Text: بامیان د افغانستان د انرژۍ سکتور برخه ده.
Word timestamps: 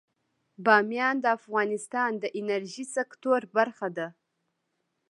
بامیان 0.65 1.15
د 1.21 1.25
افغانستان 1.37 2.11
د 2.23 2.25
انرژۍ 2.39 2.85
سکتور 2.95 3.41
برخه 3.57 3.87
ده. 3.97 4.07